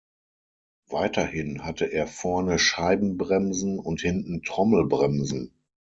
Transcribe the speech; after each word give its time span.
Weiterhin 0.89 1.63
hatte 1.63 1.85
er 1.85 2.07
vorne 2.07 2.57
Scheibenbremsen 2.57 3.77
und 3.77 4.01
hinten 4.01 4.41
Trommelbremsen. 4.41 5.53